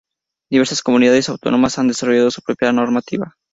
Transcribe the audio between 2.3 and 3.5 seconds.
su propia normativa.